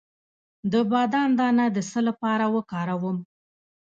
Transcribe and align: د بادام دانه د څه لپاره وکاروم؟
د 0.71 0.73
بادام 0.91 1.29
دانه 1.39 1.65
د 1.75 1.77
څه 1.89 1.99
لپاره 2.07 2.45
وکاروم؟ 2.55 3.17